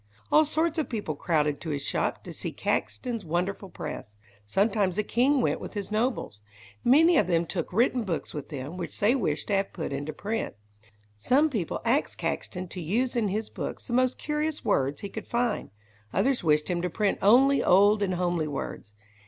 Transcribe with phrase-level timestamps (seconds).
[0.31, 5.03] All sorts of people crowded to his shop to see Caxton's wonderful press; sometimes the
[5.03, 6.41] king went with his nobles.
[6.83, 10.11] Many of them took written books with them, which they wished to have put into
[10.11, 10.55] print.
[11.15, 15.27] Some people asked Caxton to use in his books the most curious words he could
[15.27, 15.69] find;
[16.11, 18.95] others wished him to print only old and homely words.